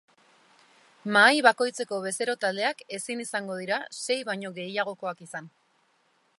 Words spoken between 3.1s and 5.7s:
izango dira sei baino gehiagokoak izan.